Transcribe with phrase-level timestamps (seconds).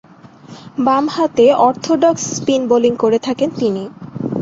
[0.85, 3.83] বামহাতে orthodox spin bowling করে থাকেন তিনি।